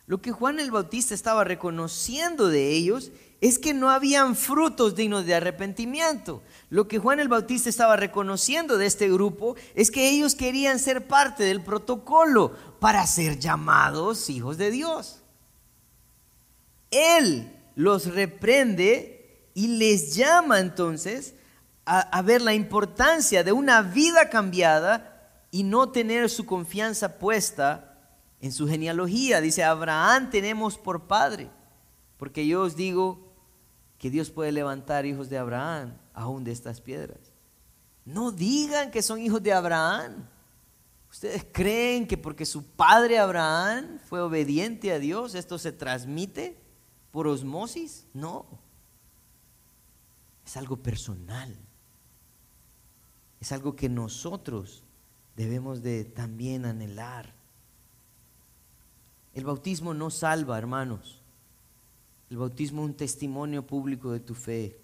[0.10, 5.28] Lo que Juan el Bautista estaba reconociendo de ellos es que no habían frutos dignos
[5.28, 6.42] de arrepentimiento.
[6.72, 11.06] Lo que Juan el Bautista estaba reconociendo de este grupo es que ellos querían ser
[11.06, 15.22] parte del protocolo para ser llamados hijos de Dios.
[16.90, 21.36] Él los reprende y les llama entonces
[21.86, 27.89] a, ver la importancia de una vida cambiada y no tener su confianza puesta
[28.42, 29.42] en su genealogía.
[29.42, 31.50] Dice, Abraham tenemos por padre,
[32.18, 33.30] porque yo os digo
[33.98, 37.20] que Dios puede levantar hijos de Abraham aún de estas piedras.
[38.06, 40.28] No digan que son hijos de Abraham.
[41.12, 46.58] ¿Ustedes creen que porque su padre Abraham fue obediente a Dios, esto se transmite
[47.12, 48.06] por osmosis?
[48.14, 48.46] No.
[50.46, 51.56] Es algo personal.
[53.40, 54.84] Es algo que nosotros
[55.36, 57.39] debemos de también anhelar.
[59.34, 61.20] El bautismo no salva, hermanos.
[62.30, 64.78] El bautismo es un testimonio público de tu fe.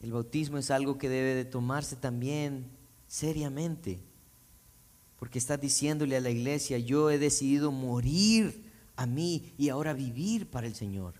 [0.00, 2.66] El bautismo es algo que debe de tomarse también
[3.06, 3.98] seriamente.
[5.18, 8.64] Porque estás diciéndole a la iglesia, yo he decidido morir
[8.96, 11.14] a mí y ahora vivir para el Señor.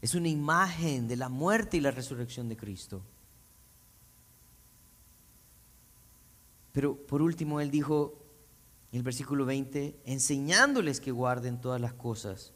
[0.00, 3.02] Es una imagen de la muerte y la resurrección de Cristo.
[6.72, 8.14] Pero por último, Él dijo
[8.92, 12.52] el versículo 20, enseñándoles que guarden todas las cosas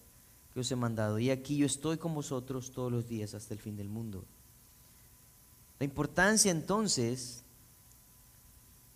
[0.53, 1.18] que os he mandado.
[1.18, 4.25] Y aquí yo estoy con vosotros todos los días hasta el fin del mundo.
[5.79, 7.45] La importancia entonces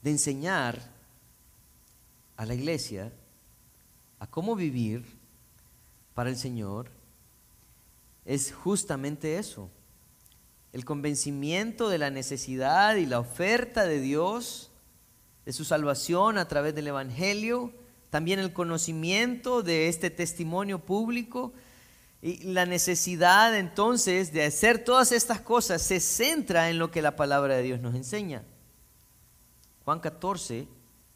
[0.03, 0.81] de enseñar
[2.37, 3.13] a la iglesia
[4.19, 5.05] a cómo vivir
[6.15, 6.91] para el Señor
[8.25, 9.71] es justamente eso.
[10.73, 14.71] El convencimiento de la necesidad y la oferta de Dios,
[15.47, 17.73] de su salvación a través del Evangelio,
[18.11, 21.53] también el conocimiento de este testimonio público
[22.21, 27.15] y la necesidad entonces de hacer todas estas cosas se centra en lo que la
[27.15, 28.43] palabra de Dios nos enseña.
[29.85, 30.67] Juan 14,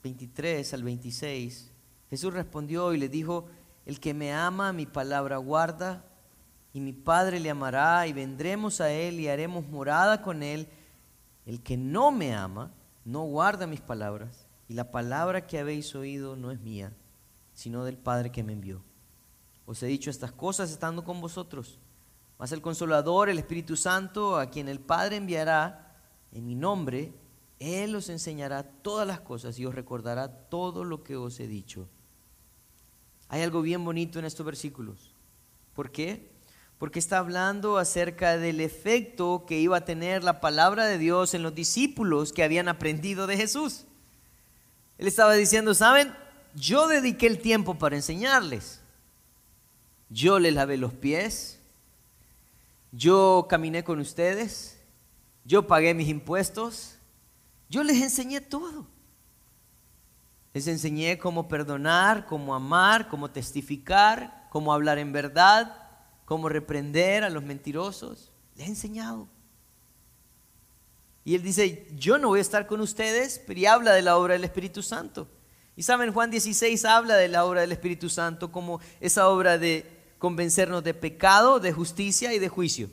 [0.04, 1.70] 23 al 26,
[2.08, 3.48] Jesús respondió y le dijo,
[3.84, 6.04] el que me ama, mi palabra guarda,
[6.72, 10.68] y mi Padre le amará, y vendremos a él y haremos morada con él.
[11.46, 12.72] El que no me ama,
[13.04, 16.92] no guarda mis palabras, y la palabra que habéis oído no es mía,
[17.52, 18.82] sino del Padre que me envió.
[19.66, 21.78] Os he dicho estas cosas estando con vosotros.
[22.38, 25.96] Mas el consolador, el Espíritu Santo, a quien el Padre enviará
[26.32, 27.12] en mi nombre,
[27.58, 31.88] él os enseñará todas las cosas y os recordará todo lo que os he dicho.
[33.28, 35.14] Hay algo bien bonito en estos versículos.
[35.74, 36.30] ¿Por qué?
[36.80, 41.42] Porque está hablando acerca del efecto que iba a tener la palabra de Dios en
[41.42, 43.84] los discípulos que habían aprendido de Jesús.
[44.96, 46.10] Él estaba diciendo, ¿saben?
[46.54, 48.80] Yo dediqué el tiempo para enseñarles.
[50.08, 51.60] Yo les lavé los pies.
[52.92, 54.78] Yo caminé con ustedes.
[55.44, 56.94] Yo pagué mis impuestos.
[57.68, 58.86] Yo les enseñé todo.
[60.54, 65.79] Les enseñé cómo perdonar, cómo amar, cómo testificar, cómo hablar en verdad,
[66.30, 68.30] cómo reprender a los mentirosos.
[68.54, 69.26] Les he enseñado.
[71.24, 74.16] Y él dice, yo no voy a estar con ustedes, pero y habla de la
[74.16, 75.26] obra del Espíritu Santo.
[75.74, 79.84] Y saben, Juan 16 habla de la obra del Espíritu Santo como esa obra de
[80.20, 82.90] convencernos de pecado, de justicia y de juicio.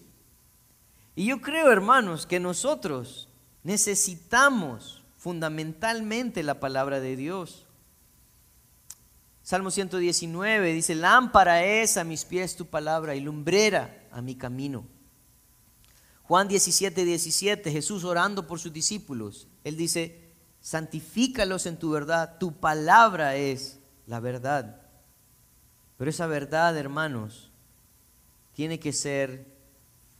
[1.15, 3.27] Y yo creo, hermanos, que nosotros
[3.67, 7.66] Necesitamos fundamentalmente la palabra de Dios.
[9.47, 14.85] Salmo 119 dice, lámpara es a mis pies tu palabra y lumbrera a mi camino.
[16.23, 22.59] Juan 17, 17, Jesús orando por sus discípulos, él dice, santifícalos en tu verdad, tu
[22.59, 24.81] palabra es la verdad.
[25.95, 27.49] Pero esa verdad, hermanos,
[28.51, 29.45] tiene que ser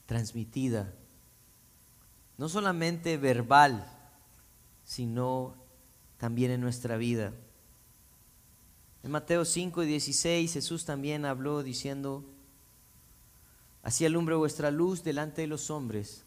[0.05, 0.93] transmitida
[2.37, 3.91] no solamente verbal,
[4.85, 5.57] sino
[6.17, 7.33] también en nuestra vida.
[9.03, 12.23] En Mateo 5 y 16 Jesús también habló diciendo,
[13.83, 16.23] así alumbre vuestra luz delante de los hombres,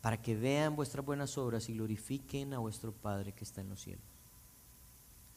[0.00, 3.80] para que vean vuestras buenas obras y glorifiquen a vuestro Padre que está en los
[3.80, 4.04] cielos.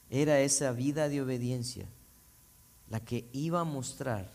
[0.09, 1.87] Era esa vida de obediencia
[2.89, 4.31] la que iba a mostrar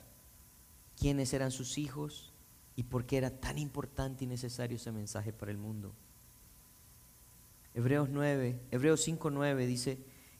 [0.98, 2.32] quiénes eran sus hijos
[2.76, 5.92] y por qué era tan importante y necesario ese mensaje para el mundo.
[7.74, 9.98] Hebreos 9, Hebreos 5:9 dice,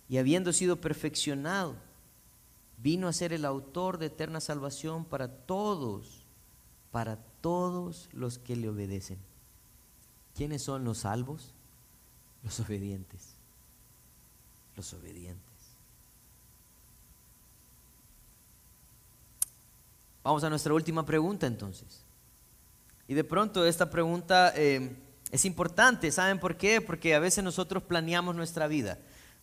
[0.09, 1.77] "Y habiendo sido perfeccionado,
[2.83, 6.24] vino a ser el autor de eterna salvación para todos,
[6.91, 9.18] para todos los que le obedecen."
[10.35, 11.53] ¿Quiénes son los salvos?
[12.45, 13.35] Los obedientes.
[14.76, 15.43] Los obedientes.
[20.22, 22.03] Vamos a nuestra última pregunta entonces.
[23.09, 24.95] Y de pronto esta pregunta eh,
[25.31, 26.81] es importante, ¿saben por qué?
[26.81, 28.99] Porque a veces nosotros planeamos nuestra vida,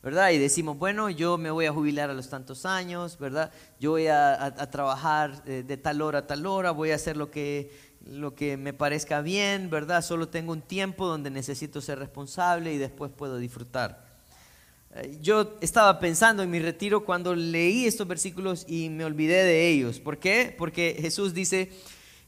[0.05, 0.29] ¿verdad?
[0.29, 3.51] Y decimos, bueno, yo me voy a jubilar a los tantos años, ¿verdad?
[3.79, 7.31] Yo voy a, trabajar eh, de tal hora a tal hora, voy a hacer lo
[7.31, 10.03] que lo que me parezca bien, ¿verdad?
[10.03, 14.05] Solo tengo un tiempo donde necesito ser responsable y después puedo disfrutar.
[14.93, 19.69] Eh, yo estaba pensando en mi retiro cuando leí estos versículos y me olvidé de
[19.69, 19.99] ellos.
[19.99, 20.53] ¿Por qué?
[20.55, 21.71] Porque Jesús dice,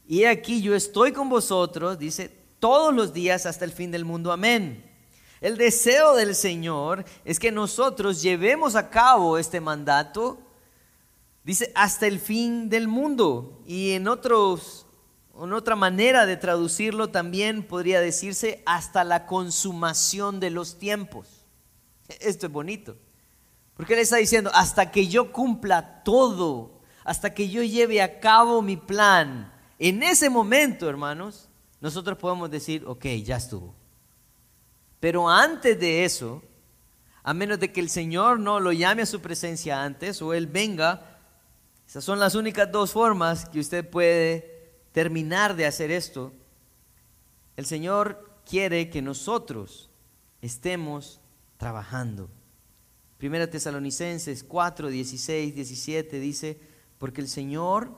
[0.08, 4.32] y aquí yo estoy con vosotros, dice, todos los días hasta el fin del mundo.
[4.32, 4.87] Amén.
[5.40, 10.38] El deseo del Señor es que nosotros llevemos a cabo este mandato,
[11.44, 13.62] dice, hasta el fin del mundo.
[13.66, 14.86] Y en, otros,
[15.40, 21.28] en otra manera de traducirlo también podría decirse hasta la consumación de los tiempos.
[22.20, 22.96] Esto es bonito.
[23.76, 28.60] Porque Él está diciendo, hasta que yo cumpla todo, hasta que yo lleve a cabo
[28.60, 31.48] mi plan, en ese momento, hermanos,
[31.80, 33.77] nosotros podemos decir, ok, ya estuvo.
[35.00, 36.42] Pero antes de eso,
[37.22, 40.46] a menos de que el Señor no lo llame a su presencia antes o Él
[40.46, 41.18] venga,
[41.86, 46.32] esas son las únicas dos formas que usted puede terminar de hacer esto.
[47.56, 49.90] El Señor quiere que nosotros
[50.42, 51.20] estemos
[51.56, 52.30] trabajando.
[53.18, 56.60] Primera Tesalonicenses 4, 16, 17 dice,
[56.98, 57.92] porque el Señor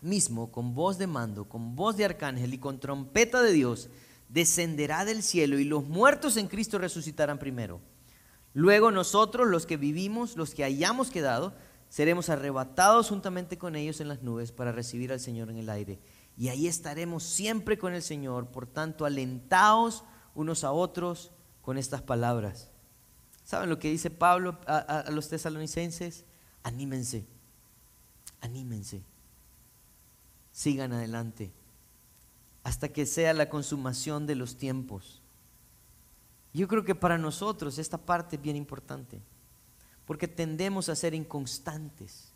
[0.00, 3.90] mismo, con voz de mando, con voz de arcángel y con trompeta de Dios,
[4.28, 7.80] descenderá del cielo y los muertos en Cristo resucitarán primero.
[8.54, 11.54] Luego nosotros, los que vivimos, los que hayamos quedado,
[11.88, 15.98] seremos arrebatados juntamente con ellos en las nubes para recibir al Señor en el aire.
[16.36, 18.48] Y ahí estaremos siempre con el Señor.
[18.48, 20.04] Por tanto, alentaos
[20.34, 22.70] unos a otros con estas palabras.
[23.44, 26.24] ¿Saben lo que dice Pablo a, los tesalonicenses?
[26.62, 27.24] Anímense,
[28.40, 29.02] anímense,
[30.52, 31.50] sigan adelante
[32.68, 35.22] hasta que sea la consumación de los tiempos.
[36.52, 39.22] Yo creo que para nosotros esta parte es bien importante,
[40.04, 42.28] porque tendemos a ser inconstantes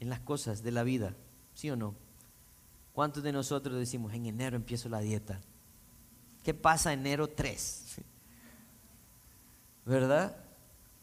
[0.00, 1.14] en las cosas de la vida,
[1.54, 1.94] ¿sí o no?
[2.92, 5.40] ¿Cuántos de nosotros decimos, en enero empiezo la dieta?
[6.42, 8.00] ¿Qué pasa enero 3?
[9.84, 10.36] ¿verdad?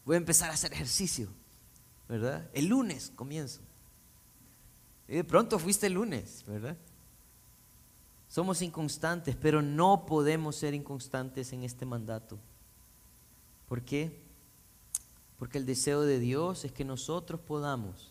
[0.04, 1.30] Voy a empezar a hacer ejercicio,
[2.10, 2.46] ¿verdad?
[2.52, 3.62] El lunes comienzo.
[5.08, 6.76] Y de pronto fuiste el lunes, ¿verdad?
[8.34, 12.36] Somos inconstantes, pero no podemos ser inconstantes en este mandato.
[13.68, 14.24] ¿Por qué?
[15.38, 18.10] Porque el deseo de Dios es que nosotros podamos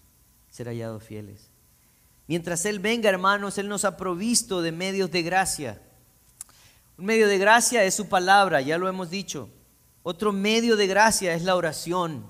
[0.50, 1.50] ser hallados fieles.
[2.26, 5.82] Mientras Él venga, hermanos, Él nos ha provisto de medios de gracia.
[6.98, 9.50] Un medio de gracia es su palabra, ya lo hemos dicho.
[10.04, 12.26] Otro medio de gracia es la oración.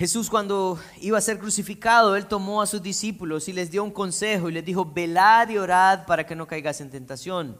[0.00, 3.90] Jesús cuando iba a ser crucificado, él tomó a sus discípulos y les dio un
[3.90, 7.58] consejo y les dijo, velad y orad para que no caigas en tentación.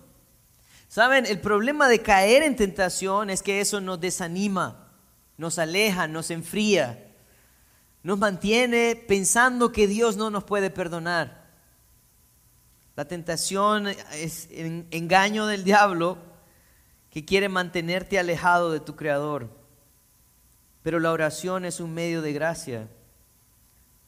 [0.88, 4.88] Saben, el problema de caer en tentación es que eso nos desanima,
[5.36, 7.12] nos aleja, nos enfría,
[8.03, 11.47] nos mantiene pensando que Dios no nos puede perdonar.
[12.97, 16.16] La tentación es engaño del diablo
[17.11, 19.60] que quiere mantenerte alejado de tu Creador.
[20.83, 22.89] Pero la oración es un medio de gracia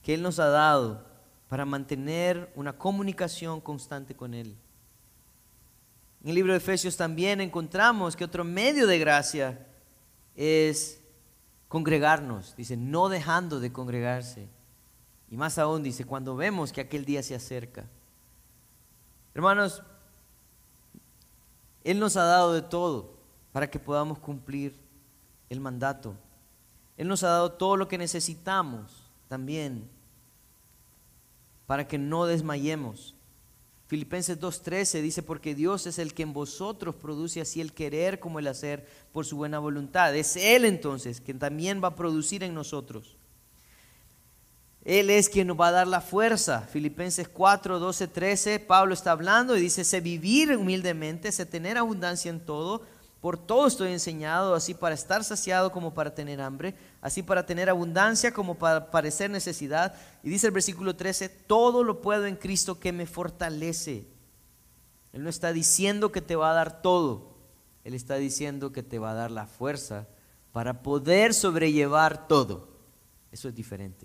[0.03, 1.05] que Él nos ha dado
[1.49, 4.57] para mantener una comunicación constante con Él.
[6.23, 9.67] En el libro de Efesios también encontramos que otro medio de gracia
[10.37, 11.01] es
[11.69, 12.55] congregarnos.
[12.57, 14.49] Dice, no dejando de congregarse.
[15.31, 17.85] Y más aún dice, cuando vemos que aquel día se acerca.
[19.35, 19.83] Hermanos,
[21.85, 23.15] él nos ha dado de todo
[23.53, 24.77] para que podamos cumplir
[25.51, 26.15] el mandato.
[26.97, 28.93] Él nos ha dado todo lo que necesitamos
[29.29, 29.89] también
[31.67, 33.15] para que no desmayemos.
[33.87, 38.39] Filipenses 2.13 dice, porque Dios es el que en vosotros produce así el querer como
[38.39, 40.15] el hacer por su buena voluntad.
[40.15, 43.17] Es Él entonces quien también va a producir en nosotros
[44.85, 46.63] él es quien nos va a dar la fuerza.
[46.63, 52.31] Filipenses 4, 12, 13, Pablo está hablando y dice, sé vivir humildemente, sé tener abundancia
[52.31, 52.83] en todo,
[53.23, 57.71] por todo estoy enseñado, así para estar saciado como para tener hambre, así para tener
[57.71, 59.95] abundancia como para parecer necesidad.
[60.25, 64.09] Y dice el versículo 13, todo lo puedo en Cristo que me fortalece.
[65.13, 67.37] Él no está diciendo que te va a dar todo,
[67.85, 70.09] Él está diciendo que te va a dar la fuerza
[70.51, 72.71] para poder sobrellevar todo.
[73.31, 74.05] Eso es diferente.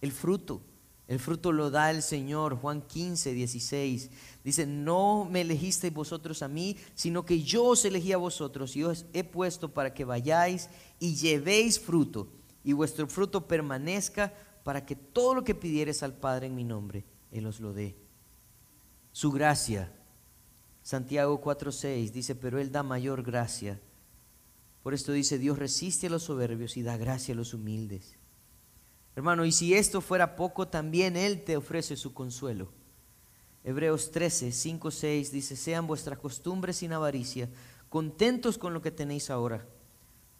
[0.00, 0.62] El fruto.
[1.08, 2.56] El fruto lo da el Señor.
[2.56, 4.10] Juan 15, 16.
[4.44, 8.84] Dice, no me elegisteis vosotros a mí, sino que yo os elegí a vosotros y
[8.84, 10.68] os he puesto para que vayáis
[11.00, 12.28] y llevéis fruto
[12.62, 17.06] y vuestro fruto permanezca para que todo lo que pidieres al Padre en mi nombre,
[17.32, 17.96] Él os lo dé.
[19.10, 19.90] Su gracia.
[20.82, 23.80] Santiago 4:6 dice, pero Él da mayor gracia.
[24.82, 28.17] Por esto dice, Dios resiste a los soberbios y da gracia a los humildes.
[29.18, 32.70] Hermano, y si esto fuera poco, también Él te ofrece su consuelo.
[33.64, 37.50] Hebreos 13, 5, 6 dice, sean vuestras costumbres sin avaricia,
[37.88, 39.66] contentos con lo que tenéis ahora.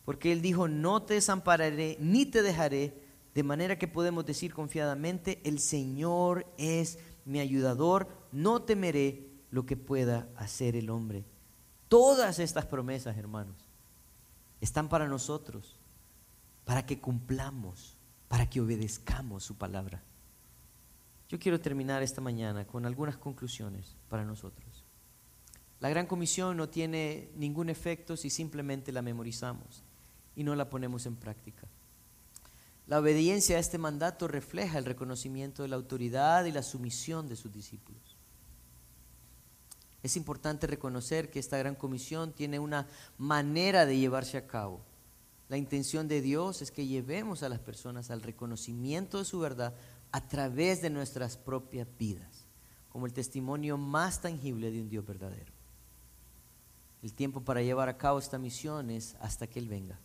[0.05, 3.03] Porque Él dijo, no te desampararé ni te dejaré,
[3.35, 9.77] de manera que podemos decir confiadamente, el Señor es mi ayudador, no temeré lo que
[9.77, 11.25] pueda hacer el hombre.
[11.89, 13.57] Todas estas promesas, hermanos,
[14.61, 15.81] están para nosotros,
[16.65, 17.98] para que cumplamos,
[18.29, 20.03] para que obedezcamos su palabra.
[21.29, 24.85] Yo quiero terminar esta mañana con algunas conclusiones para nosotros.
[25.81, 29.83] La gran comisión no tiene ningún efecto si simplemente la memorizamos
[30.35, 31.69] y no la ponemos en práctica.
[32.87, 37.37] La obediencia a este mandato refleja el reconocimiento de la autoridad y la sumisión de
[37.37, 38.17] sus discípulos.
[40.03, 42.87] Es importante reconocer que esta gran comisión tiene una
[43.19, 44.81] manera de llevarse a cabo.
[45.49, 49.75] La intención de Dios es que llevemos a las personas al reconocimiento de su verdad
[50.13, 52.47] a través de nuestras propias vidas,
[52.91, 55.53] como el testimonio más tangible de un Dios verdadero.
[57.03, 59.99] El tiempo para llevar a cabo esta misión es hasta que Él venga.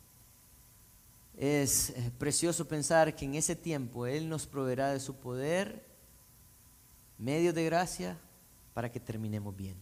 [1.36, 5.84] Es eh, precioso pensar que en ese tiempo Él nos proveerá de su poder,
[7.18, 8.18] medio de gracia,
[8.74, 9.76] para que terminemos bien.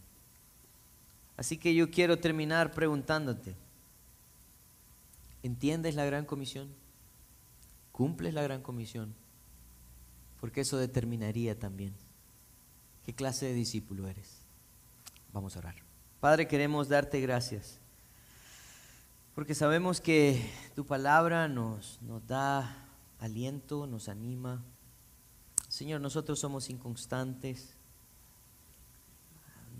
[1.36, 3.54] Así que yo quiero terminar preguntándote,
[5.42, 6.74] ¿entiendes la gran comisión?
[7.92, 9.14] ¿Cumples la gran comisión?
[10.40, 11.94] Porque eso determinaría también
[13.04, 14.42] qué clase de discípulo eres.
[15.32, 15.76] Vamos a orar.
[16.20, 17.78] Padre, queremos darte gracias,
[19.34, 22.86] porque sabemos que tu palabra nos, nos da
[23.18, 24.62] aliento, nos anima.
[25.68, 27.74] Señor, nosotros somos inconstantes.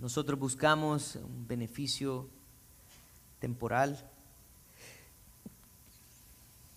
[0.00, 2.28] Nosotros buscamos un beneficio
[3.38, 4.10] temporal.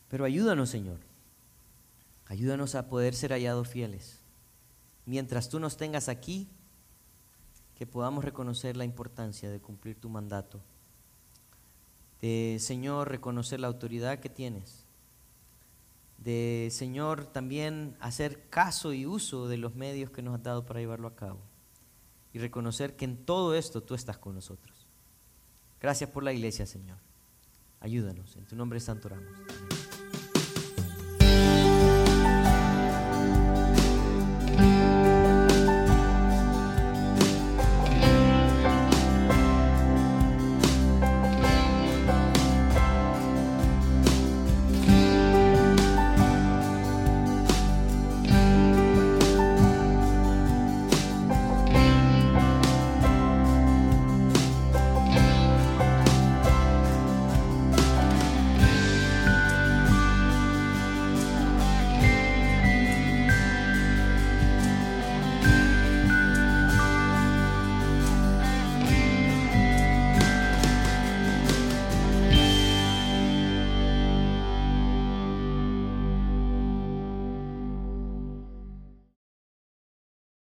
[0.10, 1.00] Pero ayúdanos, Señor.
[2.28, 4.20] Ayúdanos a poder ser hallados fieles.
[5.06, 6.48] Mientras tú nos tengas aquí,
[7.76, 10.62] que podamos reconocer la importancia de cumplir tu mandato.
[12.22, 14.86] De, Señor, reconocer la autoridad que tienes.
[16.18, 20.80] De, Señor, también hacer caso y uso de los medios que nos has dado para
[20.80, 21.40] llevarlo a cabo
[22.34, 24.88] y reconocer que en todo esto tú estás con nosotros.
[25.82, 26.98] Gracias por la iglesia, Señor.
[27.82, 28.36] Ayúdanos.
[28.38, 29.85] En tu nombre santo oramos.